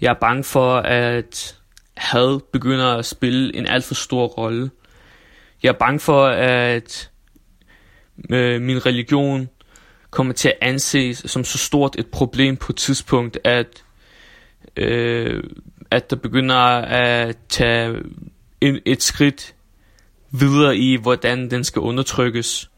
[0.00, 1.58] Jeg er bange for, at
[1.96, 4.70] had begynder at spille en alt for stor rolle.
[5.62, 7.10] Jeg er bange for, at
[8.30, 9.48] øh, min religion
[10.10, 13.84] kommer til at anses som så stort et problem på et tidspunkt, at,
[14.76, 15.44] øh,
[15.90, 17.96] at der begynder at tage
[18.60, 19.54] en, et skridt
[20.30, 22.70] videre i, hvordan den skal undertrykkes.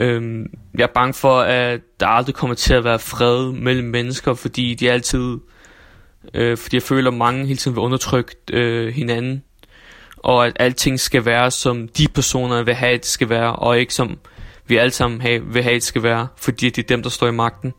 [0.00, 4.34] Øhm, jeg er bange for, at der aldrig kommer til at være fred mellem mennesker,
[4.34, 5.38] fordi de altid,
[6.34, 9.42] øh, fordi jeg føler, at mange hele tiden vil undertrykke øh, hinanden,
[10.16, 13.94] og at alting skal være, som de personer vil have, det skal være, og ikke
[13.94, 14.18] som
[14.66, 17.26] vi alle sammen have, vil have, det skal være, fordi det er dem, der står
[17.26, 17.74] i magten.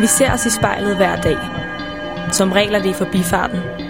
[0.00, 1.38] Vi ser os i spejlet hver dag.
[2.32, 3.89] Som regel er det i forbifarten.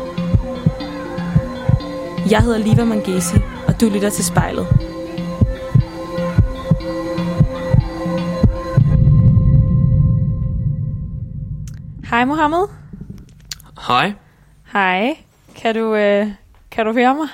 [2.31, 3.35] Jeg hedder Liva Mangesi,
[3.67, 4.67] og du lytter til spejlet.
[12.09, 12.67] Hej Mohammed.
[13.87, 14.13] Hej.
[14.73, 15.17] Hej.
[15.55, 16.27] Kan du, øh,
[16.71, 17.27] kan du høre mig?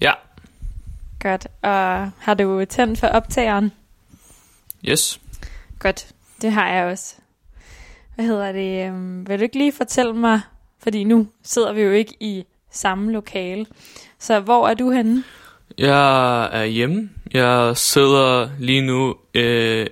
[0.00, 0.12] Ja.
[1.20, 1.46] Godt.
[1.62, 3.72] Og har du tændt for optageren?
[4.88, 5.20] Yes.
[5.78, 6.12] Godt.
[6.42, 7.14] Det har jeg også.
[8.14, 8.86] Hvad hedder det?
[8.86, 10.40] øhm, Vil du ikke lige fortælle mig,
[10.78, 12.44] fordi nu sidder vi jo ikke i
[12.76, 13.66] samme lokale.
[14.18, 15.24] Så hvor er du henne?
[15.78, 17.10] Jeg er hjemme.
[17.34, 19.86] Jeg sidder lige nu øh,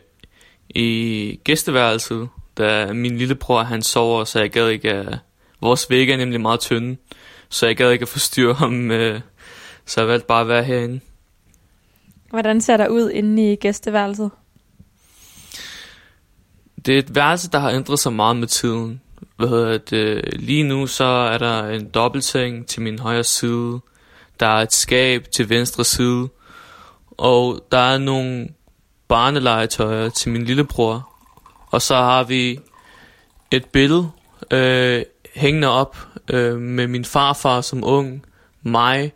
[0.69, 5.19] i gæsteværelset, da min lillebror han sover, så jeg gad ikke at...
[5.61, 6.97] Vores vægge er nemlig meget tynde,
[7.49, 9.21] så jeg gad ikke at forstyrre ham, øh,
[9.87, 11.01] så jeg valgte bare at være herinde.
[12.31, 14.31] Hvordan ser der ud inde i gæsteværelset?
[16.87, 19.01] Det er et værelse, der har ændret sig meget med tiden.
[19.37, 19.93] Hvad hedder det?
[19.93, 23.81] Øh, lige nu så er der en dobbeltseng til min højre side.
[24.41, 26.29] Der er et skab til venstre side.
[27.11, 28.49] Og der er nogle
[29.09, 31.09] barnelegetøjer til min lillebror.
[31.71, 32.61] Og så har vi
[33.51, 34.11] et billede
[34.51, 35.03] øh,
[35.35, 35.97] hængende op
[36.31, 38.25] øh, med min farfar som ung,
[38.63, 39.13] mig,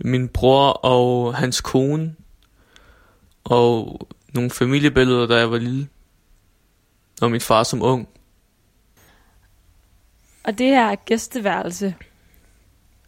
[0.00, 2.14] min bror og hans kone.
[3.44, 4.00] Og
[4.34, 5.88] nogle familiebilleder, da jeg var lille
[7.22, 8.08] og min far som ung.
[10.44, 11.94] Og det her gæsteværelse,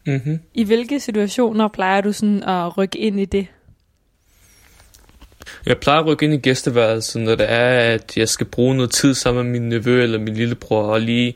[0.06, 0.40] Mm-hmm.
[0.54, 3.46] i hvilke situationer plejer du sådan at rykke ind i det?
[5.66, 8.90] Jeg plejer at rykke ind i gæsteværelset, når det er, at jeg skal bruge noget
[8.90, 11.34] tid sammen med min nevø eller min lillebror, og lige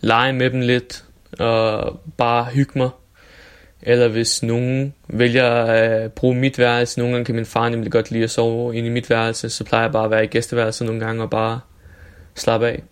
[0.00, 1.04] lege med dem lidt,
[1.38, 2.90] og bare hygge mig.
[3.82, 8.10] Eller hvis nogen vælger at bruge mit værelse, nogle gange kan min far nemlig godt
[8.10, 10.86] lide at sove inde i mit værelse, så plejer jeg bare at være i gæsteværelset
[10.86, 11.60] nogle gange og bare
[12.34, 12.82] slappe af.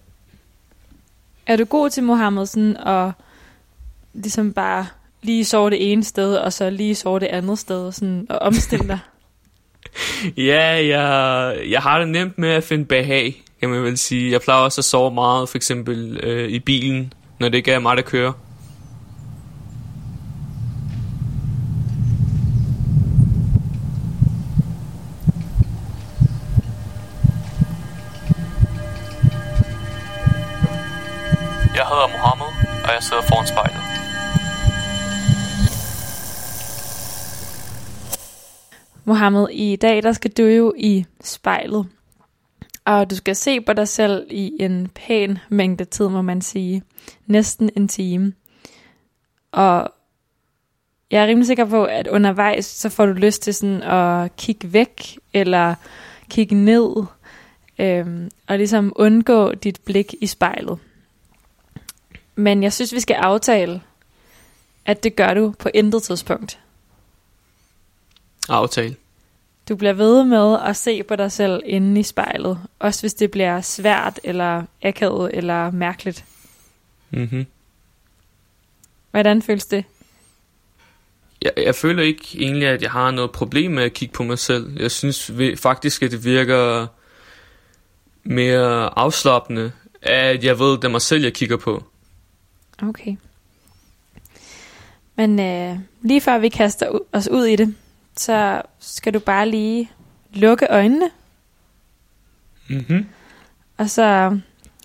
[1.49, 3.11] Er du god til Mohammed sådan at
[4.15, 4.87] ligesom bare
[5.23, 8.89] lige sove det ene sted, og så lige sove det andet sted, sådan, og omstille
[8.89, 8.99] dig?
[10.37, 14.33] Ja, jeg, jeg har det nemt med at finde behag, kan man vel sige.
[14.33, 17.79] Jeg plejer også at sove meget, for eksempel øh, i bilen, når det ikke er
[17.79, 18.33] mig, der kører.
[31.79, 32.47] Jeg hedder Mohammed,
[32.85, 33.83] og jeg sidder foran spejlet.
[39.05, 41.87] Mohammed, i dag der skal du jo i spejlet.
[42.85, 46.83] Og du skal se på dig selv i en pæn mængde tid, må man sige.
[47.27, 48.33] Næsten en time.
[49.53, 49.93] Og
[51.11, 54.73] jeg er rimelig sikker på, at undervejs, så får du lyst til sådan at kigge
[54.73, 55.75] væk, eller
[56.31, 57.05] kigge ned,
[57.79, 60.79] øhm, og ligesom undgå dit blik i spejlet.
[62.39, 63.81] Men jeg synes, vi skal aftale,
[64.87, 66.59] at det gør du på intet tidspunkt.
[68.49, 68.97] Aftale.
[69.69, 73.31] Du bliver ved med at se på dig selv inde i spejlet, også hvis det
[73.31, 76.25] bliver svært, eller akavet, eller mærkeligt.
[77.11, 77.47] Mhm.
[79.11, 79.85] Hvordan føles det?
[81.43, 84.39] Jeg, jeg føler ikke egentlig, at jeg har noget problem med at kigge på mig
[84.39, 84.81] selv.
[84.81, 86.87] Jeg synes faktisk, at det virker
[88.23, 91.88] mere afslappende, at jeg ved, det er mig selv, jeg kigger på.
[92.83, 93.17] Okay.
[95.17, 97.75] Men øh, lige før vi kaster os ud i det,
[98.17, 99.91] så skal du bare lige
[100.33, 101.11] lukke øjnene,
[102.71, 103.07] Mm-hmm.
[103.77, 104.39] og så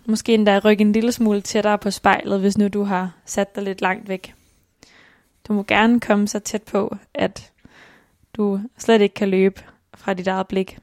[0.05, 3.63] måske endda rykke en lille smule tættere på spejlet, hvis nu du har sat dig
[3.63, 4.35] lidt langt væk.
[5.47, 7.51] Du må gerne komme så tæt på, at
[8.33, 9.61] du slet ikke kan løbe
[9.95, 10.77] fra dit eget blik.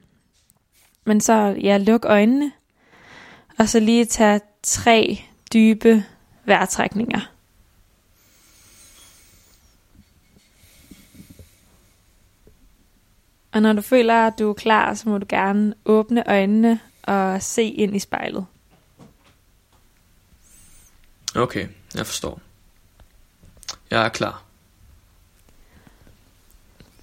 [1.05, 2.51] Men så, ja, luk øjnene,
[3.57, 5.21] og så lige tage tre
[5.53, 6.03] dybe
[6.51, 7.19] vejrtrækninger.
[13.51, 17.43] Og når du føler, at du er klar, så må du gerne åbne øjnene og
[17.43, 18.45] se ind i spejlet.
[21.35, 22.41] Okay, jeg forstår.
[23.89, 24.43] Jeg er klar.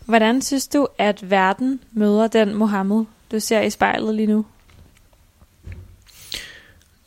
[0.04, 4.46] Hvordan synes du, at verden møder den Mohammed, du ser i spejlet lige nu?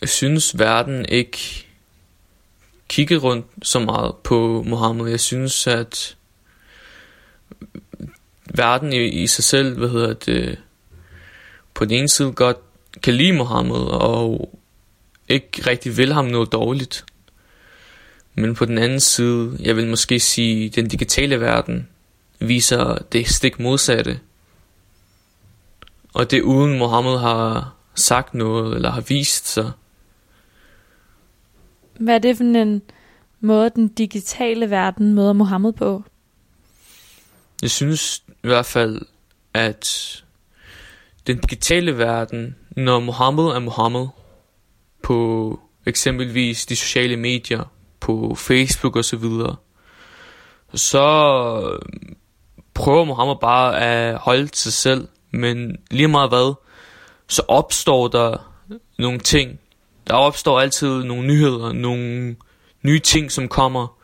[0.02, 1.68] Jeg synes, verden ikke
[2.92, 5.10] kigger rundt så meget på Mohammed.
[5.10, 6.18] Jeg synes, at
[8.54, 10.60] verden i, i sig selv, hvad hedder det,
[11.74, 12.58] på den ene side godt
[13.04, 14.50] kan lide Mohammed, og
[15.30, 17.06] ikke rigtig vil ham noget dårligt.
[18.36, 21.88] Men på den anden side, jeg vil måske sige, den digitale verden
[22.40, 24.20] viser det stik modsatte.
[26.14, 29.72] Og det uden Mohammed har sagt noget, eller har vist sig.
[32.02, 32.82] Hvad er det for en
[33.40, 36.04] måde, den digitale verden møder Mohammed på?
[37.62, 39.02] Jeg synes i hvert fald,
[39.54, 40.24] at
[41.28, 44.08] den digitale verden, når Mohammed er Mohammed,
[45.04, 49.56] på eksempelvis de sociale medier, på Facebook og så videre,
[50.74, 51.00] så
[51.64, 52.16] øh,
[52.74, 56.54] prøver Mohammed bare at holde sig selv, men lige meget hvad,
[57.28, 58.54] så opstår der
[58.98, 59.61] nogle ting.
[60.08, 62.36] Der opstår altid nogle nyheder, nogle
[62.82, 63.98] nye ting, som kommer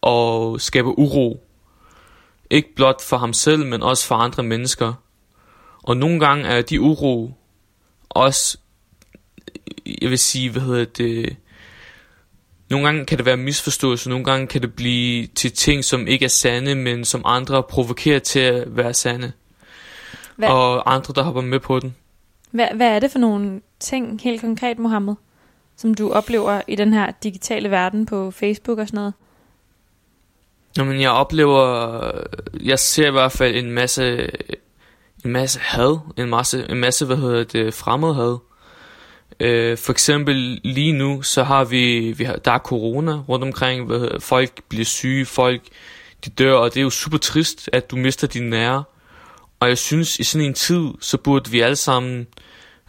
[0.00, 1.46] og skaber uro.
[2.50, 4.92] Ikke blot for ham selv, men også for andre mennesker.
[5.82, 7.34] Og nogle gange er de uro
[8.08, 8.58] også,
[10.02, 11.36] jeg vil sige, hvad hedder det,
[12.70, 16.24] nogle gange kan det være misforståelse, nogle gange kan det blive til ting, som ikke
[16.24, 19.32] er sande, men som andre provokerer til at være sande.
[20.36, 21.96] Hvad, Og andre, der hopper med på den.
[22.50, 25.14] hvad, hvad er det for nogle ting, helt konkret, Mohammed,
[25.80, 29.14] som du oplever i den her digitale verden på Facebook og sådan noget?
[30.76, 32.10] Jamen, jeg oplever,
[32.60, 34.30] jeg ser i hvert fald en masse,
[35.24, 38.38] en masse had, en masse, en masse, hvad hedder det, fremmed had.
[39.40, 43.86] Øh, for eksempel lige nu, så har vi, vi har, der er corona rundt omkring,
[43.86, 45.62] hvad hedder, folk bliver syge, folk
[46.24, 48.84] de dør, og det er jo super trist, at du mister dine nære.
[49.60, 52.26] Og jeg synes, i sådan en tid, så burde vi alle sammen øh,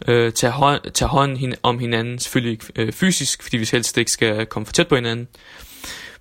[0.08, 3.98] Øh, tage, hånd, tage hånd hin, om hinanden, selvfølgelig ikke øh, fysisk, fordi vi helst
[3.98, 5.28] ikke skal komme for tæt på hinanden.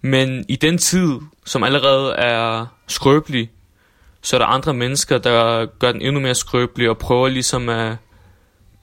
[0.02, 3.52] Men i den tid, som allerede er skrøbelig,
[4.22, 7.96] så er der andre mennesker, der gør den endnu mere skrøbelig og prøver ligesom at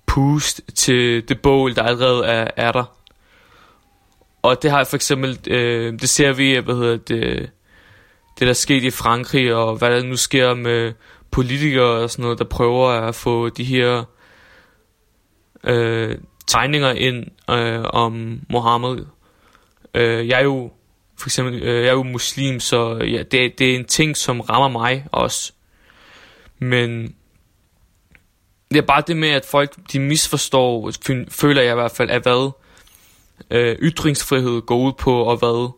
[0.07, 2.85] puste til det bål, der allerede er, er der.
[4.43, 7.51] Og det har for eksempel, øh, det ser vi, hvad hedder det,
[8.39, 10.93] det der skete i Frankrig, og hvad der nu sker med
[11.31, 14.05] politikere og sådan noget, der prøver at få de her
[15.69, 19.07] øh, tegninger ind øh, om Mohammed.
[19.95, 20.71] Øh, jeg er jo
[21.19, 24.41] for eksempel, øh, jeg er jo muslim, så ja, det, det er en ting, som
[24.41, 25.53] rammer mig også.
[26.59, 27.15] Men
[28.71, 30.93] det er bare det med, at folk de misforstår,
[31.29, 32.51] føler jeg i hvert fald, at hvad
[33.51, 35.73] øh, ytringsfrihed går ud på, og hvad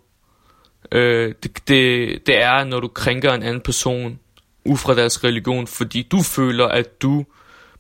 [0.92, 4.18] øh, det, det, det er, når du krænker en anden person
[4.64, 7.24] ud fra deres religion, fordi du føler, at du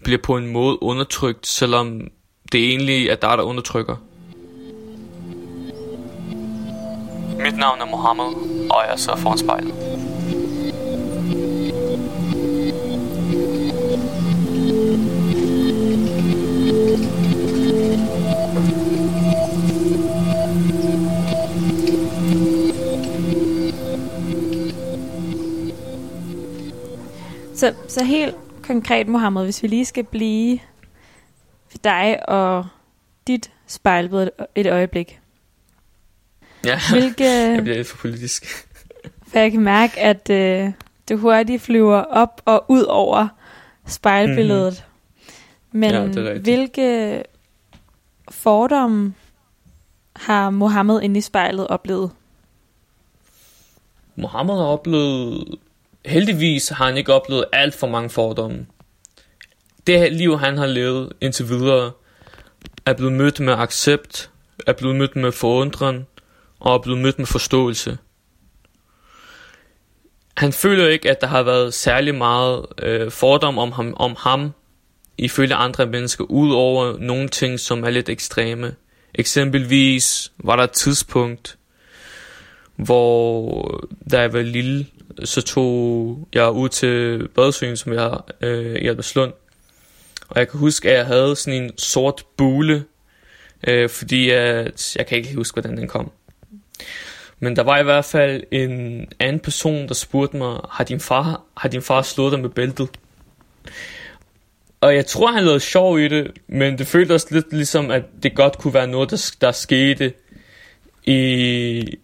[0.04, 2.00] bliver på en måde undertrykt, selvom
[2.52, 3.96] det egentlig er dig, der undertrykker.
[7.38, 8.34] Mit navn er Mohammed,
[8.70, 9.74] og jeg sidder foran spejlet.
[27.54, 28.34] Så, så helt
[28.74, 30.58] konkret, Mohammed, hvis vi lige skal blive
[31.70, 32.66] for dig og
[33.26, 35.20] dit spejlbillede et- øjeblik.
[36.64, 37.24] Ja, Hvilke,
[37.54, 38.68] jeg bliver lidt for politisk.
[39.28, 40.72] for jeg kan mærke, at øh,
[41.08, 43.28] du hurtigt flyver op og ud over
[43.86, 44.84] spejlbilledet.
[45.72, 47.22] Men Ja, hvilke
[48.30, 49.14] fordomme
[50.16, 52.10] har Mohammed inde i spejlet oplevet?
[54.16, 55.44] Mohammed har oplevet...
[56.06, 58.66] Heldigvis har han ikke oplevet alt for mange fordomme.
[59.86, 61.92] Det liv, han har levet indtil videre,
[62.86, 64.30] er blevet mødt med accept,
[64.66, 66.06] er blevet mødt med forundren,
[66.60, 67.98] og er blevet mødt med forståelse.
[70.36, 74.52] han føler ikke, at der har været særlig meget øh, fordom om ham, om ham
[75.18, 78.74] ifølge andre mennesker, udover nogle ting, som er lidt ekstreme.
[79.14, 81.58] Eksempelvis var der et tidspunkt,
[82.76, 84.86] hvor da jeg var lille,
[85.24, 89.32] så tog jeg ud til badsøen, som jeg øh, i Alberslund.
[90.28, 92.84] Og jeg kan huske, at jeg havde sådan en sort bule,
[93.68, 96.10] øh, fordi at, jeg kan ikke huske, hvordan den kom.
[97.38, 101.42] Men der var i hvert fald en anden person, der spurgte mig, har din far,
[101.56, 102.88] har din far slået dig med bæltet?
[104.80, 108.34] Og jeg tror, han lavede sjov i det, men det føltes lidt ligesom, at det
[108.34, 110.12] godt kunne være noget, der, der skete
[111.04, 111.98] i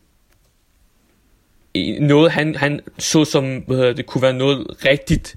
[2.00, 5.36] noget, han, han så som, hvad hedder det, kunne være noget rigtigt,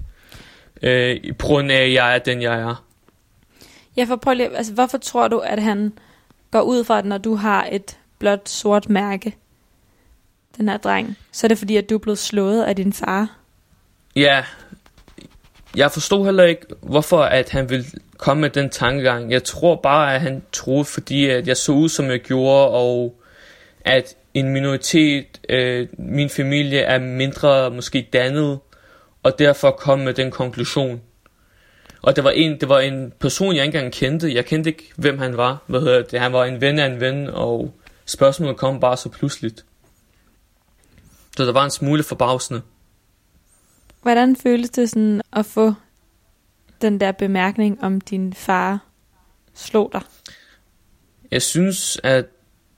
[0.82, 2.84] øh, på grund af, at jeg er den, jeg er.
[3.96, 5.92] Ja, for prøv lige, altså, hvorfor tror du, at han
[6.50, 9.36] går ud fra, at når du har et blåt sort mærke,
[10.56, 13.36] den her dreng, så er det fordi, at du er blevet slået af din far?
[14.16, 14.44] Ja,
[15.76, 17.86] jeg forstod heller ikke, hvorfor at han ville
[18.18, 19.30] komme med den tankegang.
[19.30, 23.20] Jeg tror bare, at han troede, fordi at jeg så ud, som jeg gjorde, og
[23.84, 28.58] at en minoritet, øh, min familie er mindre måske dannet,
[29.22, 31.00] og derfor kom med den konklusion.
[32.02, 34.34] Og det var en, det var en person, jeg ikke engang kendte.
[34.34, 35.62] Jeg kendte ikke, hvem han var.
[35.66, 36.20] Hvad hedder det?
[36.20, 37.74] Han var en ven af en ven, og
[38.06, 39.64] spørgsmålet kom bare så pludseligt.
[41.36, 42.62] Så der var en smule forbavsende.
[44.02, 45.74] Hvordan føles det sådan at få
[46.82, 48.78] den der bemærkning om din far
[49.54, 50.02] slog dig?
[51.30, 52.26] Jeg synes, at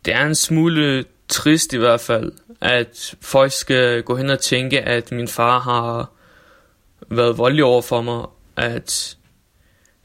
[0.04, 4.80] det er en smule trist i hvert fald, at folk skal gå hen og tænke,
[4.80, 6.10] at min far har
[7.08, 8.24] været voldelig over for mig,
[8.56, 9.16] at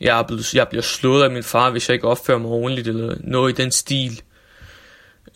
[0.01, 2.87] jeg, er blevet, jeg bliver slået af min far, hvis jeg ikke opfører mig ordentligt,
[2.87, 4.21] eller noget i den stil.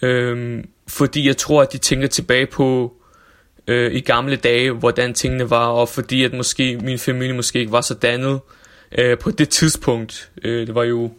[0.01, 2.93] Øhm, fordi jeg tror, at de tænker tilbage på
[3.67, 7.71] øh, i gamle dage, hvordan tingene var, og fordi at måske min familie måske ikke
[7.71, 8.39] var så dannet
[8.97, 10.31] øh, på det tidspunkt.
[10.43, 11.11] Øh, det var jo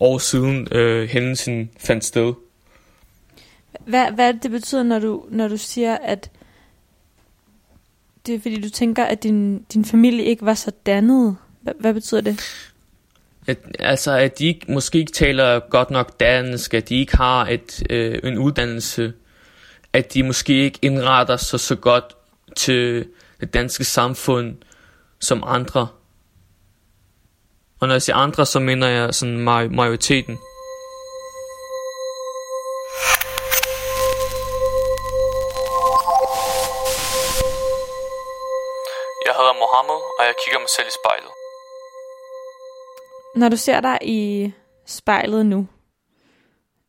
[0.00, 2.34] år siden øh, hændelsen fandt sted.
[3.86, 6.30] Hvad, hvad det betyder, når du, når du siger, at
[8.26, 11.36] det er fordi, du tænker, at din, din familie ikke var så dannet?
[11.60, 12.40] Hvad, hvad betyder det?
[13.46, 17.46] At, altså, at de ikke, måske ikke taler godt nok dansk, at de ikke har
[17.46, 19.12] et, øh, en uddannelse,
[19.92, 22.16] at de måske ikke indretter sig så godt
[22.56, 23.06] til
[23.40, 24.56] det danske samfund
[25.20, 25.88] som andre.
[27.80, 29.38] Og når jeg siger andre, så mener jeg sådan
[29.74, 30.38] majoriteten.
[40.18, 41.32] Og jeg kigger mig selv i spejlet.
[43.36, 44.52] Når du ser dig i
[44.86, 45.68] spejlet nu,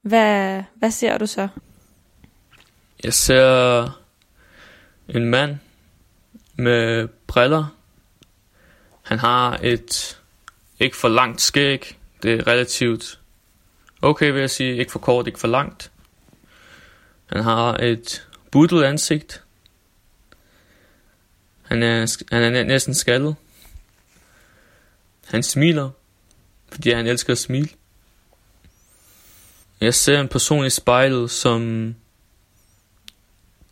[0.02, 1.48] hvad, hvad ser du så?
[3.04, 3.84] Jeg ser
[5.08, 5.58] en mand
[6.56, 7.66] med briller.
[9.02, 10.22] Han har et
[10.80, 11.98] ikke for langt skæg.
[12.24, 13.20] Det er relativt
[14.02, 14.78] okay, vil jeg sige.
[14.78, 15.92] Ikke for kort, ikke for langt.
[17.26, 19.45] Han har et buttet ansigt.
[21.66, 23.36] Han er, han er næsten skaldet.
[25.28, 25.90] Han smiler,
[26.72, 27.70] fordi han elsker at smile.
[29.82, 31.96] Jeg ser en person i spejlet, som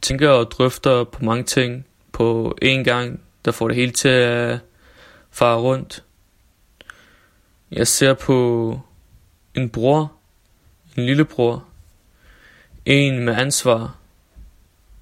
[0.02, 4.60] tænker og drøfter på mange ting på én gang, der får det hele til at
[5.32, 6.04] fare rundt.
[7.72, 8.80] Jeg ser på
[9.56, 10.14] en bror,
[10.98, 11.66] en lillebror,
[12.86, 13.96] en med ansvar,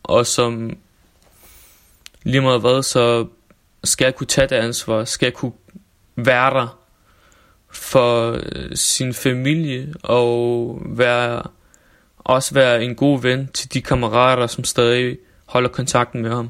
[0.03, 0.77] og som
[2.23, 3.27] lige meget hvad, så
[3.83, 5.53] skal jeg kunne tage det ansvar, skal jeg kunne
[6.15, 6.77] være der
[7.71, 11.43] for øh, sin familie og være
[12.17, 16.49] også være en god ven til de kammerater, som stadig holder kontakten med ham.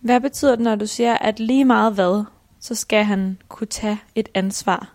[0.00, 2.24] Hvad betyder det, når du siger, at lige meget hvad,
[2.60, 4.92] så skal han kunne tage et ansvar?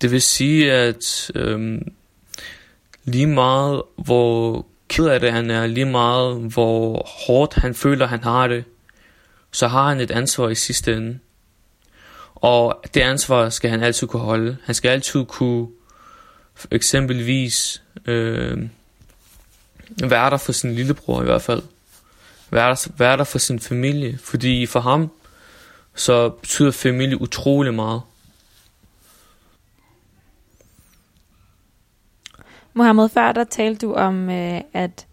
[0.00, 1.92] Det vil sige, at øhm,
[3.04, 8.22] lige meget hvor ked af det han er, lige meget hvor hårdt han føler, han
[8.22, 8.64] har det,
[9.52, 11.18] så har han et ansvar i sidste ende.
[12.34, 14.56] Og det ansvar skal han altid kunne holde.
[14.64, 15.68] Han skal altid kunne
[16.70, 18.58] eksempelvis øh,
[20.02, 21.62] være der for sin lillebror i hvert fald.
[22.50, 24.18] Være der, være der for sin familie.
[24.22, 25.10] Fordi for ham,
[25.94, 28.02] så betyder familie utrolig meget.
[32.80, 35.06] Mohammed, før der talte du om, øh, at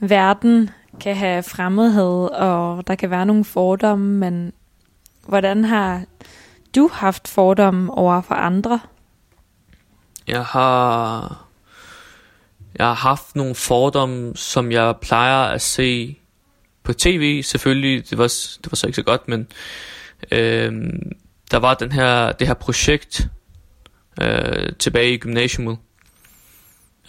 [0.00, 0.70] verden
[1.00, 4.52] kan have fremmedhed, og der kan være nogle fordomme, men
[5.26, 6.02] hvordan har
[6.74, 8.80] du haft fordomme over for andre?
[10.28, 11.46] Jeg har
[12.78, 16.16] Jeg har haft nogle fordomme, som jeg plejer at se
[16.82, 17.42] på tv.
[17.42, 18.28] Selvfølgelig, det var,
[18.64, 19.46] det var så ikke så godt, men
[20.32, 20.72] øh,
[21.50, 23.28] der var den her, det her projekt
[24.20, 25.78] øh, tilbage i gymnasiet,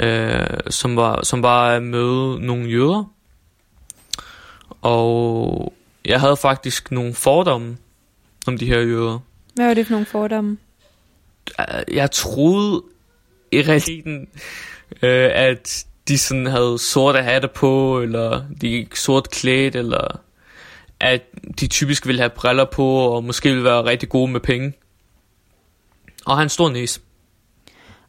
[0.01, 3.13] øh, som, var, som var at møde nogle jøder.
[4.82, 5.74] Og
[6.06, 7.78] jeg havde faktisk nogle fordomme
[8.48, 9.20] om de her jøder.
[9.56, 10.58] Hvad var det for nogle fordomme?
[11.60, 12.84] Øh, jeg troede
[13.51, 14.28] i realiteten,
[15.01, 20.20] øh, at de sådan havde sorte hatte på, eller de gik sort klædt, eller
[21.00, 21.22] at
[21.60, 24.74] de typisk ville have briller på, og måske ville være rigtig gode med penge.
[26.29, 27.00] Og han stor næse.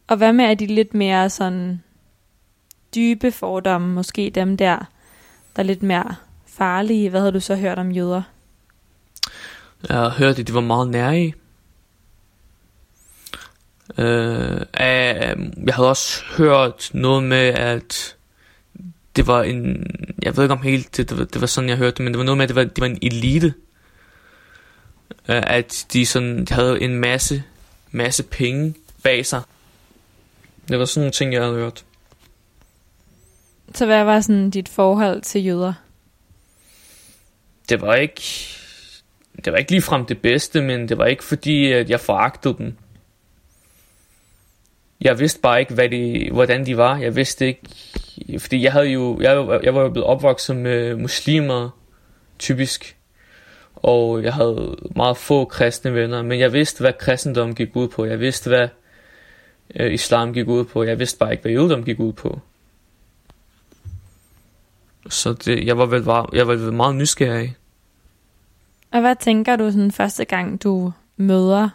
[0.07, 1.83] Og hvad med, at de lidt mere sådan
[2.95, 4.77] dybe fordomme, måske dem der,
[5.55, 7.09] der er lidt mere farlige?
[7.09, 8.21] Hvad havde du så hørt om jøder?
[9.89, 11.33] Jeg har hørt, at de var meget nære.
[13.97, 14.61] Øh,
[15.65, 18.15] jeg havde også hørt noget med, at
[19.15, 19.85] det var en,
[20.23, 22.13] jeg ved ikke om helt, det, det, var, det var sådan, jeg hørte det, men
[22.13, 23.53] det var noget med, at det var, det var en elite.
[25.29, 27.43] Øh, at de sådan, de havde en masse,
[27.91, 29.41] masse penge bag sig.
[30.67, 31.85] Det var sådan nogle ting, jeg havde hørt.
[33.73, 35.73] Så hvad var sådan dit forhold til jøder?
[37.69, 38.21] Det var ikke,
[39.45, 42.77] det var ikke ligefrem det bedste, men det var ikke fordi, at jeg foragtede dem.
[45.01, 46.97] Jeg vidste bare ikke, hvad de, hvordan de var.
[46.97, 47.61] Jeg vidste ikke,
[48.39, 51.69] fordi jeg havde jo, jeg, jeg var jo blevet opvokset med muslimer,
[52.39, 52.97] typisk.
[53.83, 58.05] Og jeg havde meget få kristne venner, men jeg vidste, hvad kristendom gik ud på.
[58.05, 58.67] Jeg vidste, hvad
[59.75, 60.83] øh, islam gik ud på.
[60.83, 62.39] Jeg vidste bare ikke, hvad jødedom gik ud på.
[65.09, 67.55] Så det, jeg var vel var, jeg var vel meget nysgerrig.
[68.91, 71.69] Og hvad tænker du sådan første gang, du møder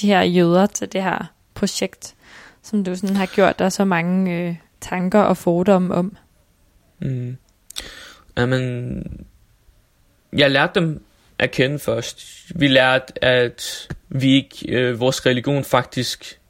[0.00, 2.14] de her jøder til det her projekt,
[2.62, 6.16] som du sådan har gjort dig så mange øh, tanker og fordomme om?
[6.98, 7.36] Mm.
[8.36, 9.02] Jamen,
[10.32, 11.02] jeg lærte dem
[11.38, 12.26] at kende først.
[12.54, 16.40] Vi lærte, at vi ikke, øh, vores religion faktisk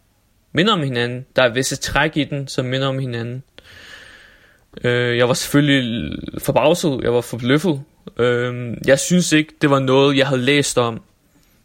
[0.53, 1.27] minder om hinanden.
[1.37, 3.43] Der er visse træk i den, som minder om hinanden.
[4.85, 7.83] Øh, jeg var selvfølgelig forbavset, jeg var forbløffet.
[8.17, 11.03] Øh, jeg synes ikke, det var noget, jeg havde læst om.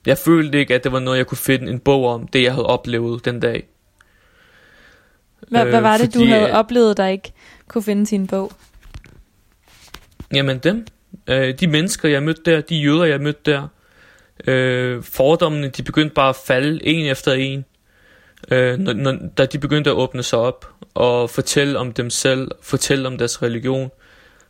[0.05, 2.51] Jeg følte ikke, at det var noget, jeg kunne finde en bog om, det jeg
[2.51, 3.67] havde oplevet den dag.
[5.49, 7.33] Hvad, øh, hvad var det, fordi, du havde oplevet, der ikke
[7.67, 8.51] kunne finde sin bog?
[10.33, 10.85] Jamen dem.
[11.27, 13.67] Øh, de mennesker, jeg mødte der, de jøder, jeg mødte der.
[14.47, 17.65] Øh, fordommene, de begyndte bare at falde en efter en.
[18.51, 22.51] Øh, når, når, da de begyndte at åbne sig op og fortælle om dem selv,
[22.61, 23.91] fortælle om deres religion,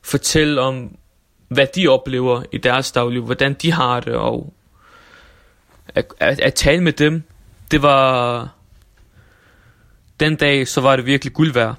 [0.01, 0.97] fortælle om,
[1.47, 4.53] hvad de oplever i deres dagliv, hvordan de har det, og
[5.95, 7.23] at, at, at tale med dem,
[7.71, 8.49] det var,
[10.19, 11.75] den dag, så var det virkelig guld værd.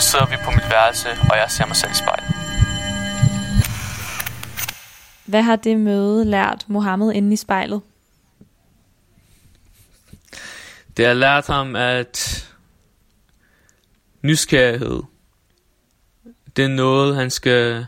[0.00, 2.28] Nu sidder vi på mit værelse, og jeg ser mig selv i spejlet.
[5.24, 7.80] Hvad har det møde lært Mohammed inde i spejlet?
[10.96, 12.48] Det har lært ham, at
[14.22, 15.02] nysgerrighed.
[16.56, 17.86] Det er noget, han skal...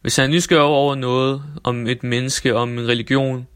[0.00, 3.46] Hvis han er nysgerrig over noget, om et menneske, om en religion,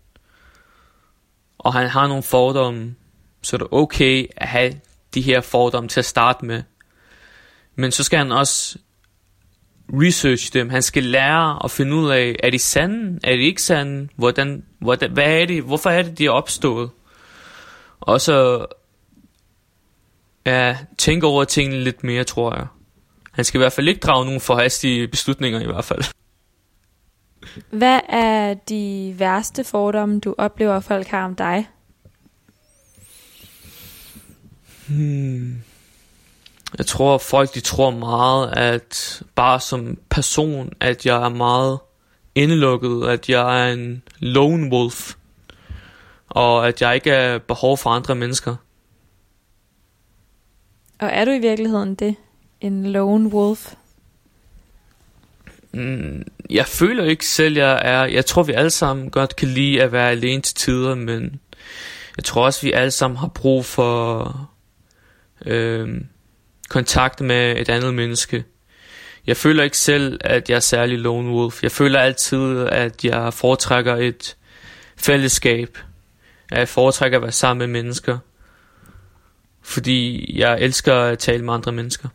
[1.59, 2.95] og han har nogle fordomme,
[3.43, 4.81] så er det okay at have
[5.15, 6.63] de her fordomme til at starte med.
[7.77, 8.79] Men så skal han også
[9.93, 10.71] research dem.
[10.71, 14.65] Han skal lære at finde ud af, er de sande, er de ikke sande, hvordan,
[14.79, 16.91] hvordan, hvad er det, hvorfor er det, de er opstået.
[18.01, 18.67] Og så
[20.47, 22.67] ja, tænke over tingene lidt mere, tror jeg.
[23.33, 26.05] Han skal i hvert fald ikke drage nogen forhastige beslutninger i hvert fald.
[27.71, 31.69] Hvad er de værste fordomme, du oplever, folk har om dig?
[34.89, 35.63] Hmm.
[36.79, 41.79] Jeg tror, folk de tror meget, at bare som person, at jeg er meget
[42.35, 45.15] indelukket, at jeg er en lone wolf,
[46.29, 48.57] og at jeg ikke er behov for andre mennesker.
[50.99, 52.15] Og er du i virkeligheden det?
[52.61, 53.75] En lone wolf?
[55.73, 58.05] Mm, jeg føler ikke selv, jeg er...
[58.05, 61.41] Jeg tror, vi alle sammen godt kan lide at være alene til tider, men
[62.17, 64.51] jeg tror også, vi alle sammen har brug for
[65.47, 66.01] øh,
[66.69, 68.45] kontakt med et andet menneske.
[69.27, 71.63] Jeg føler ikke selv, at jeg er særlig lone wolf.
[71.63, 74.37] Jeg føler altid, at jeg foretrækker et
[74.97, 75.79] fællesskab.
[76.53, 78.19] At jeg foretrækker at være sammen med mennesker
[79.67, 82.09] fordi jeg elsker at tale med andre mennesker.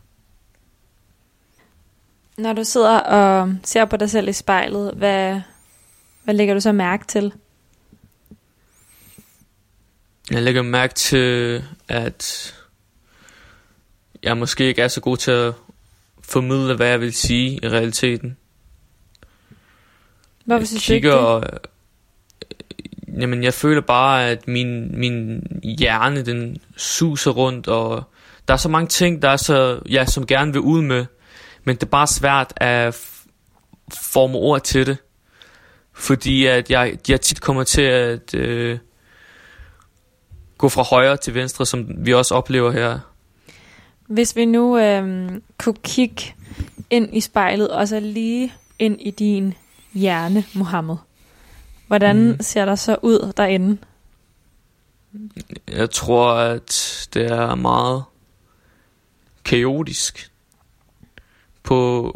[2.38, 5.40] Når du sidder og ser på dig selv i spejlet, hvad,
[6.24, 7.32] hvad lægger du så mærke til?
[10.30, 12.54] Jeg lægger mærke til, at
[14.22, 15.54] jeg måske ikke er så god til at
[16.22, 18.36] formidle, hvad jeg vil sige i realiteten.
[20.44, 21.50] Hvorfor jeg synes du ikke kigger det?
[21.50, 21.60] og,
[23.20, 28.04] jamen jeg føler bare, at min, min hjerne, den suser rundt, og
[28.48, 31.06] der er så mange ting, der er så, jeg som gerne vil ud med,
[31.64, 33.00] men det er bare svært at
[33.94, 34.96] forme ord til det.
[35.92, 38.78] Fordi at jeg, jeg tit kommer til at øh,
[40.58, 43.11] gå fra højre til venstre, som vi også oplever her.
[44.06, 46.22] Hvis vi nu øhm, kunne kigge
[46.90, 49.54] ind i spejlet, og så lige ind i din
[49.92, 50.96] hjerne, Mohammed.
[51.86, 52.40] Hvordan mm.
[52.40, 53.78] ser der så ud derinde?
[55.68, 58.04] Jeg tror, at det er meget
[59.44, 60.30] kaotisk
[61.62, 62.12] på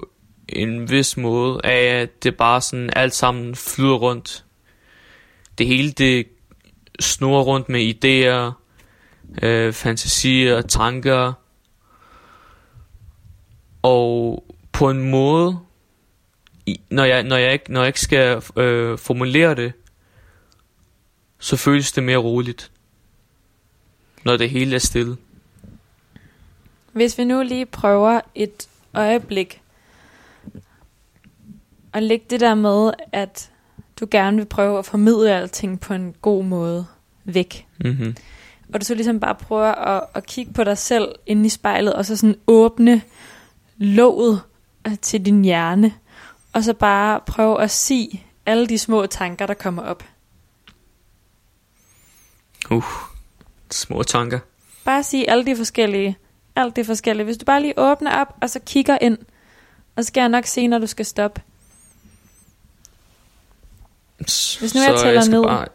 [0.48, 4.44] en vis måde, af at det bare sådan alt sammen flyder rundt.
[5.58, 6.26] Det hele det
[7.00, 8.52] snurrer rundt med idéer,
[9.42, 11.32] øh, fantasier, tanker,
[13.82, 15.58] og på en måde,
[16.90, 19.72] når jeg, når jeg, ikke, når jeg ikke skal øh, formulere det,
[21.38, 22.70] så føles det mere roligt
[24.26, 25.16] når det hele er stille.
[26.92, 29.62] Hvis vi nu lige prøver et øjeblik
[31.92, 33.50] at lægge det der med, at
[34.00, 36.86] du gerne vil prøve at formidle alting på en god måde
[37.24, 37.66] væk.
[37.84, 38.16] Mm-hmm.
[38.74, 41.94] Og du så ligesom bare prøver at, at kigge på dig selv inde i spejlet,
[41.94, 43.02] og så sådan åbne
[43.78, 44.42] låget
[44.86, 45.94] øh, til din hjerne,
[46.52, 50.04] og så bare prøve at sige alle de små tanker, der kommer op.
[52.70, 52.84] Uh,
[53.70, 54.38] små tanker.
[54.84, 56.16] Bare sige alle de forskellige,
[56.56, 57.24] alt det forskellige.
[57.24, 59.18] Hvis du bare lige åbner op, og så kigger ind,
[59.96, 61.40] og så skal jeg nok se, når du skal stoppe.
[64.18, 65.42] Hvis nu jeg tæller skal ned.
[65.42, 65.66] Bare...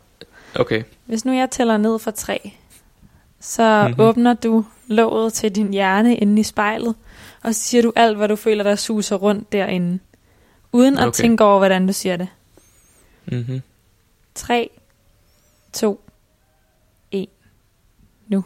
[0.55, 0.83] Okay.
[1.05, 2.51] Hvis nu jeg tæller ned fra tre,
[3.39, 3.87] så Mhm.
[3.91, 4.01] mm-hmm.
[4.03, 6.95] åbner du låget til din hjerne inde i spejlet,
[7.43, 9.99] og så siger du alt, hvad du føler, der suser rundt derinde.
[10.71, 11.21] Uden at Okay.
[11.21, 12.27] tænke over, hvordan du siger det.
[13.25, 13.61] Mm-hmm.
[14.35, 14.69] 3,
[15.73, 16.01] 2,
[17.11, 17.27] 1.
[18.27, 18.45] Nu.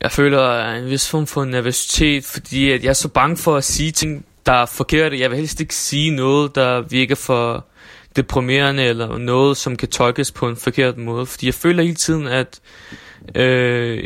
[0.00, 3.64] Jeg føler en vis form for nervøsitet, fordi at jeg er så bange for at
[3.64, 5.20] sige ting, der er forkerte.
[5.20, 7.66] Jeg vil helst ikke sige noget, der virker for
[8.16, 11.26] deprimerende, eller noget, som kan tolkes på en forkert måde.
[11.26, 12.60] Fordi jeg føler hele tiden, at
[13.34, 14.04] øh,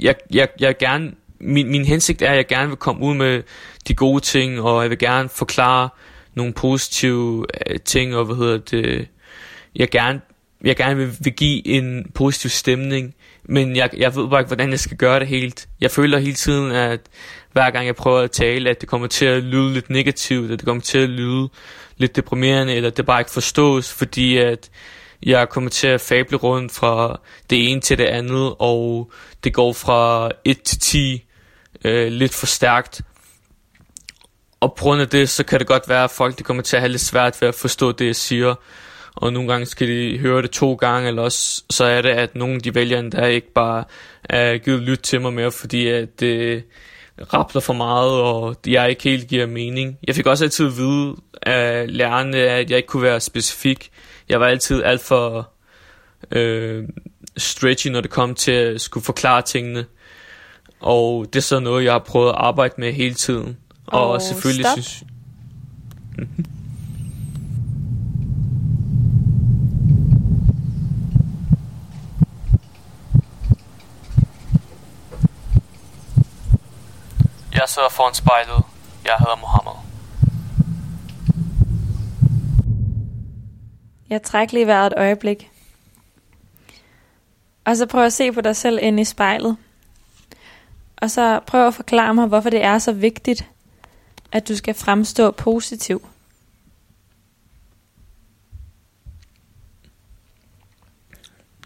[0.00, 1.12] jeg, jeg, jeg gerne,
[1.44, 3.42] min, min hensigt er, at jeg gerne vil komme ud med
[3.88, 5.88] de gode ting, og jeg vil gerne forklare
[6.34, 9.08] nogle positive øh, ting, og hvad hedder det,
[9.76, 10.20] jeg gerne,
[10.64, 14.70] jeg gerne vil, vil give en positiv stemning, men jeg, jeg ved bare ikke, hvordan
[14.70, 15.68] jeg skal gøre det helt.
[15.80, 17.00] Jeg føler hele tiden, at
[17.52, 20.58] hver gang jeg prøver at tale, at det kommer til at lyde lidt negativt, at
[20.58, 21.48] det kommer til at lyde
[21.96, 24.70] lidt deprimerende, eller det bare ikke forstås, fordi at
[25.22, 29.12] jeg kommer til at fable rundt fra det ene til det andet, og
[29.44, 31.23] det går fra 1 til 10
[31.84, 33.02] øh, lidt for stærkt.
[34.60, 36.76] Og på grund af det, så kan det godt være, at folk de kommer til
[36.76, 38.54] at have lidt svært ved at forstå det, jeg siger.
[39.14, 42.34] Og nogle gange skal de høre det to gange, eller også så er det, at
[42.34, 43.84] nogle de vælger endda ikke bare
[44.24, 46.64] er givet lyt til mig mere, fordi at det
[47.32, 49.98] rappler for meget, og jeg ikke helt giver mening.
[50.06, 53.90] Jeg fik også altid at vide af lærerne, at jeg ikke kunne være specifik.
[54.28, 55.50] Jeg var altid alt for
[56.30, 56.84] øh,
[57.36, 59.84] stretchy, når det kom til at skulle forklare tingene.
[60.84, 63.58] Og det er så noget, jeg har prøvet at arbejde med hele tiden.
[63.86, 64.78] Og, Og selvfølgelig stop.
[64.78, 65.04] synes...
[77.52, 78.62] Jeg sidder foran spejlet.
[79.04, 79.80] Jeg hedder Mohammed.
[84.10, 85.50] Jeg trækker lige vejret et øjeblik.
[87.64, 89.56] Og så prøv at se på dig selv inde i spejlet.
[91.04, 93.50] Og så prøv at forklare mig, hvorfor det er så vigtigt,
[94.32, 96.08] at du skal fremstå positiv.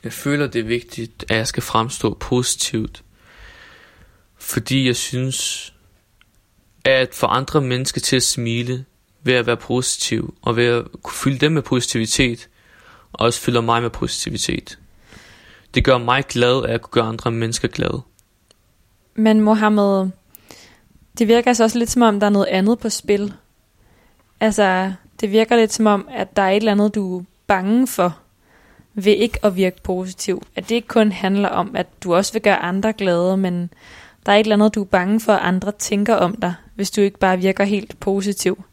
[0.05, 3.05] Jeg føler, det er vigtigt, at jeg skal fremstå positivt.
[4.37, 5.72] Fordi jeg synes,
[6.85, 8.85] at få andre mennesker til at smile
[9.22, 12.48] ved at være positiv, og ved at kunne fylde dem med positivitet,
[13.12, 14.79] og også fylder mig med positivitet.
[15.74, 18.03] Det gør mig glad, at jeg kunne gøre andre mennesker glade.
[19.18, 20.11] Men Mohammed,
[21.18, 23.35] det virker altså også lidt som om, der er noget andet på spil.
[24.40, 27.87] Altså, det virker lidt som om, at der er et eller andet, du er bange
[27.87, 28.18] for,
[28.94, 30.46] ved ikke at virke positiv.
[30.57, 33.70] At det ikke kun handler om, at du også vil gøre andre glade, men
[34.26, 36.90] der er et eller andet, du er bange for, at andre tænker om dig, hvis
[36.90, 38.64] du ikke bare virker helt positiv?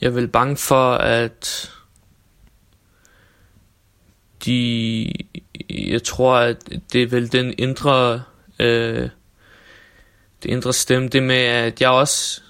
[0.00, 1.70] Jeg er vel bange for, at
[4.44, 5.12] de,
[5.70, 8.22] jeg tror, at det er vel den indre,
[8.58, 9.08] øh,
[10.42, 12.42] det indre stemme, det med, at jeg også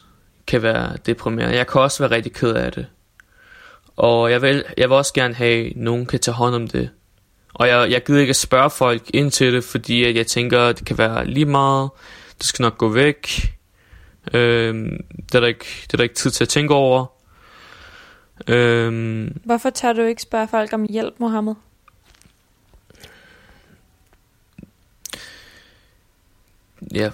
[0.46, 1.54] kan være deprimeret.
[1.54, 2.86] Jeg kan også være rigtig ked af det.
[3.96, 6.90] Og jeg vil, jeg vil også gerne have, at nogen kan tage hånd om det.
[7.54, 10.60] Og jeg, jeg gider ikke at spørge folk ind til det, fordi at jeg tænker,
[10.60, 11.90] at det kan være lige meget.
[12.38, 13.52] Det skal nok gå væk.
[14.32, 17.06] Øhm, det, er der ikke, det er der ikke tid til at tænke over.
[18.48, 21.54] Øhm, Hvorfor tør du ikke spørge folk om hjælp, Mohammed?
[26.92, 27.12] Jeg,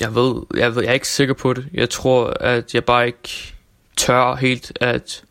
[0.00, 1.66] jeg ved, jeg ved, jeg er ikke sikker på det.
[1.74, 3.54] Jeg tror, at jeg bare ikke
[3.96, 5.24] tør helt at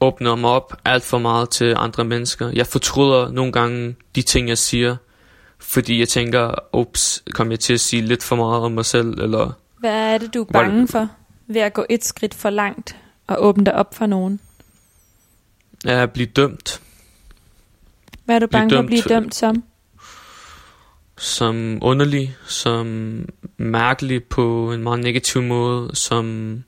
[0.00, 2.50] åbne mig op alt for meget til andre mennesker.
[2.54, 4.96] Jeg fortryder nogle gange de ting, jeg siger,
[5.58, 9.08] fordi jeg tænker, ups, kom jeg til at sige lidt for meget om mig selv,
[9.08, 9.52] eller...
[9.78, 11.08] Hvad er det, du er bange for
[11.46, 14.40] ved at gå et skridt for langt og åbne dig op for nogen?
[15.84, 16.80] At blive dømt.
[18.24, 19.64] Hvad er du bange for at blive dømt som?
[21.18, 26.64] Som underlig, som mærkelig på en meget negativ måde, som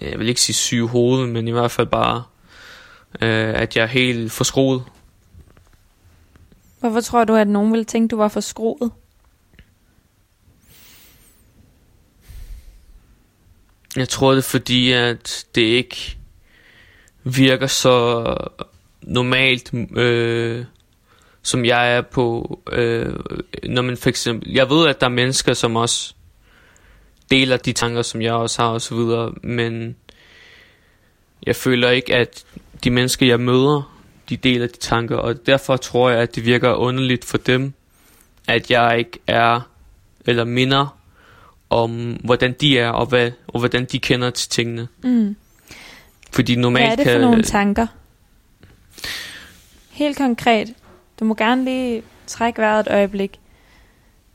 [0.00, 2.24] jeg vil ikke sige syg i hovedet, men i hvert fald bare,
[3.20, 4.84] øh, at jeg er helt forskroet.
[6.80, 8.90] Hvorfor tror du, at nogen ville tænke, du var forskroet?
[13.96, 16.18] Jeg tror det er fordi, at det ikke
[17.24, 18.24] virker så
[19.02, 20.64] normalt, øh,
[21.44, 23.14] som jeg er på, øh,
[23.64, 26.14] når man for eksempel, jeg ved, at der er mennesker, som også
[27.30, 29.96] deler de tanker, som jeg også har og så videre, men
[31.46, 32.44] jeg føler ikke, at
[32.84, 33.96] de mennesker, jeg møder,
[34.28, 37.72] de deler de tanker, og derfor tror jeg, at det virker underligt for dem,
[38.48, 39.60] at jeg ikke er,
[40.26, 40.98] eller minder
[41.70, 44.88] om, hvordan de er, og, hvad, og hvordan de kender til tingene.
[45.02, 45.36] Mm.
[46.32, 47.86] Fordi normalt Hvad er det for kan, nogle tanker?
[49.90, 50.74] Helt konkret.
[51.20, 53.40] Du må gerne lige trække vejret et øjeblik.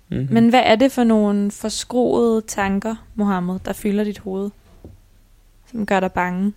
[0.10, 0.34] Mm-hmm.
[0.34, 4.50] Men hvad er det for nogle forskroede tanker, Mohammed, der fylder dit hoved?
[5.72, 6.54] Som gør dig bange?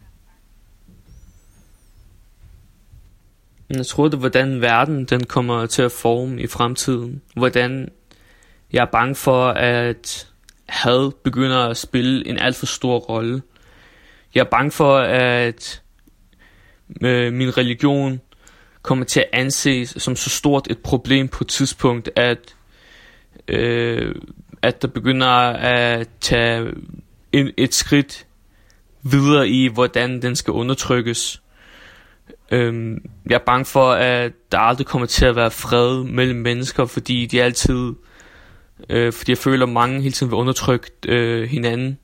[3.71, 7.23] Jeg tror det er, hvordan verden den kommer til at forme i fremtiden.
[7.37, 7.89] Hvordan
[8.73, 10.33] jeg er bange for, at
[10.73, 13.43] had begynder at spille en alt for stor rolle.
[14.35, 15.83] Jeg er bange for, at
[17.03, 18.21] øh, min religion
[18.83, 22.55] kommer til at anses som så stort et problem på et tidspunkt, at,
[23.49, 24.14] øh,
[24.62, 26.73] at der begynder at tage
[27.33, 28.27] en, et skridt
[29.03, 31.42] videre i, hvordan den skal undertrykkes.
[32.51, 36.87] Øh, jeg er bange for, at der aldrig kommer til at være fred mellem mennesker,
[36.87, 37.92] fordi de altid,
[38.88, 41.99] øh, fordi jeg føler, at mange hele tiden vil undertrykke øh, hinanden,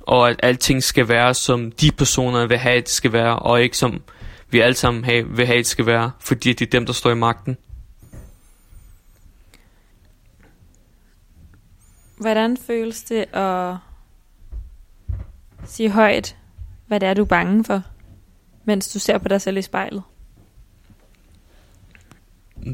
[0.00, 3.62] og at alting skal være, som de personer vil have, at det skal være, og
[3.62, 4.02] ikke som
[4.50, 7.10] vi alle sammen have, vil have, det skal være, fordi det er dem, der står
[7.10, 7.56] i magten.
[12.16, 13.76] Hvordan føles det at
[15.66, 16.36] sige højt,
[16.86, 17.82] hvad det er, du er bange for,
[18.64, 20.02] mens du ser på dig selv i spejlet?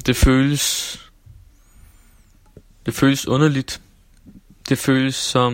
[0.07, 0.97] Det føles...
[2.87, 3.81] Det føles underligt.
[4.69, 5.53] Det føles som...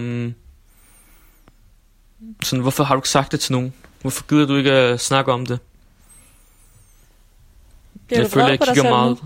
[2.42, 3.74] Sådan, hvorfor har du ikke sagt det til nogen?
[4.00, 5.58] Hvorfor gider du ikke at snakke om det?
[8.12, 9.18] Bliver jeg vred jeg kigger meget...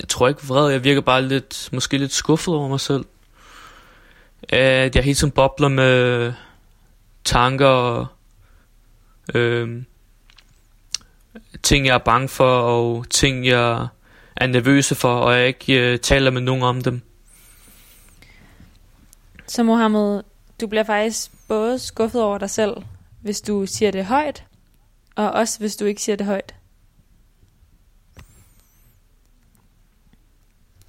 [0.00, 3.04] Jeg tror ikke vred, jeg virker bare lidt, måske lidt skuffet over mig selv.
[4.48, 6.32] At jeg hele tiden bobler med
[7.24, 8.06] tanker og
[9.34, 9.82] øh,
[11.62, 13.86] ting, jeg er bange for, og ting, jeg
[14.36, 17.02] er nervøse for, og jeg ikke øh, taler med nogen om dem.
[19.46, 20.22] Så Mohammed,
[20.60, 22.76] du bliver faktisk både skuffet over dig selv,
[23.20, 24.44] hvis du siger det højt,
[25.16, 26.54] og også hvis du ikke siger det højt.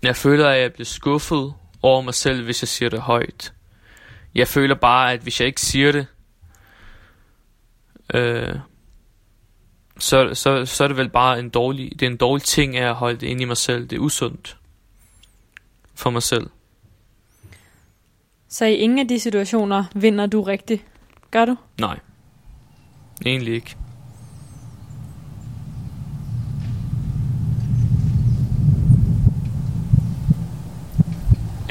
[0.03, 3.53] Jeg føler, at jeg bliver skuffet over mig selv, hvis jeg siger det højt.
[4.35, 6.07] Jeg føler bare, at hvis jeg ikke siger det,
[8.13, 8.55] øh,
[9.99, 12.95] så, så, så er det vel bare en dårlig, det er en dårlig ting at
[12.95, 13.88] holde det inde i mig selv.
[13.88, 14.57] Det er usundt
[15.95, 16.49] for mig selv.
[18.47, 20.85] Så i ingen af de situationer vinder du rigtigt.
[21.31, 21.55] Gør du?
[21.79, 21.99] Nej,
[23.25, 23.75] egentlig ikke.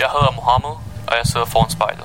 [0.05, 0.77] Jeg hedder Mohammed,
[1.09, 2.05] og jeg sidder foran spejlet.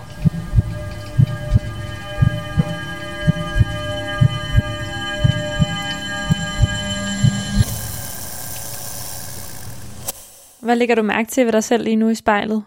[10.62, 12.64] Hvad lægger du mærke til ved dig selv lige nu i spejlet?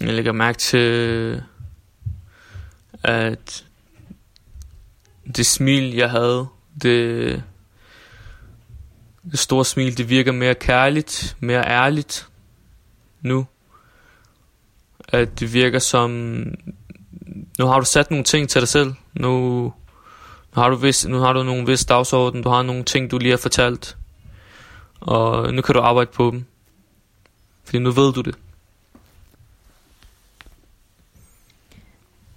[0.00, 1.42] Jeg lægger mærke til,
[3.02, 3.64] at
[5.36, 6.46] det smil, jeg havde,
[6.82, 7.42] det,
[9.30, 12.31] det store smil, det virker mere kærligt, mere ærligt
[13.22, 13.46] nu.
[15.08, 16.10] At det virker som,
[17.58, 18.94] nu har du sat nogle ting til dig selv.
[19.12, 19.62] Nu,
[20.54, 23.18] nu har du, vis, nu har du nogle vis dagsorden, du har nogle ting, du
[23.18, 23.96] lige har fortalt.
[25.00, 26.44] Og nu kan du arbejde på dem.
[27.64, 28.34] Fordi nu ved du det.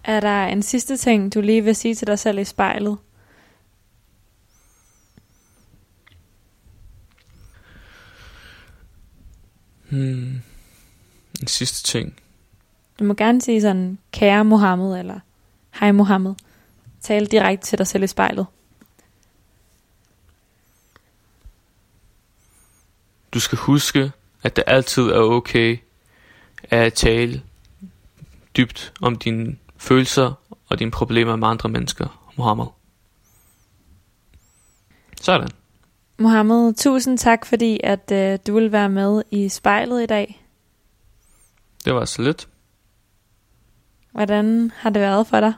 [0.03, 2.97] Er der en sidste ting, du lige vil sige til dig selv i spejlet?
[9.89, 10.41] Hmm.
[11.45, 12.19] En sidste ting.
[12.99, 15.19] Du må gerne sige sådan, kære Mohammed, eller
[15.79, 16.33] hej Mohammed.
[17.01, 18.45] Tal direkte til dig selv i spejlet.
[23.33, 24.11] Du skal huske,
[24.43, 25.77] at det altid er okay
[26.63, 27.41] at tale
[28.57, 30.33] dybt om dine følelser
[30.69, 32.65] og dine problemer med andre mennesker, Mohammed.
[35.21, 35.49] Sådan.
[36.17, 40.44] Mohammed, tusind tak, fordi at øh, du vil være med i spejlet i dag.
[41.85, 42.47] Det var så lidt.
[44.11, 45.53] Hvordan har det været for dig?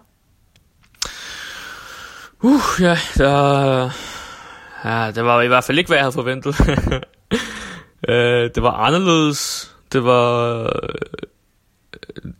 [2.42, 3.90] Uh, ja, der,
[4.86, 6.60] ja, det var i hvert fald ikke, hvad jeg havde forventet.
[8.10, 8.16] uh,
[8.56, 9.72] det var anderledes.
[9.92, 10.62] Det var...
[10.64, 12.32] Uh,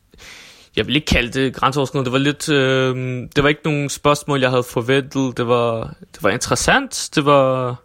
[0.76, 2.06] jeg vil ikke kalde det grænseoverskridende.
[2.06, 2.50] Det var lidt...
[2.50, 5.38] Uh, det var ikke nogen spørgsmål, jeg havde forventet.
[5.38, 7.10] Det var, det var interessant.
[7.16, 7.76] Det var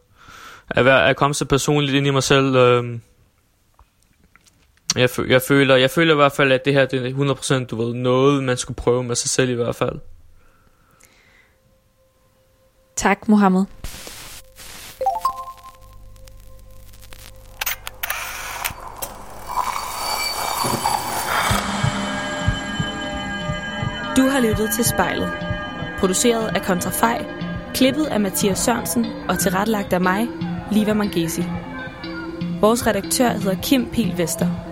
[0.71, 2.57] at, være, at komme så personligt ind i mig selv.
[2.57, 2.99] Uh,
[4.97, 7.77] jeg, jeg, føler, jeg føler i hvert fald, at det her det er 100% du
[7.77, 9.99] ved, noget, man skulle prøve med sig selv i hvert fald.
[12.97, 13.65] Tak, Mohammed.
[24.17, 25.33] Du har lyttet til spejlet.
[25.99, 27.25] Produceret af Kontrafej,
[27.75, 30.29] klippet af Mathias Sørensen og tilrettelagt af mig,
[30.73, 31.43] Liva Mangesi.
[32.61, 34.72] Vores redaktør hedder Kim Pil Vester.